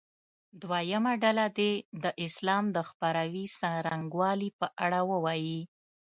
[0.61, 1.71] دویمه ډله دې
[2.03, 5.61] د اسلام د خپراوي څرنګوالي په اړه ووایي.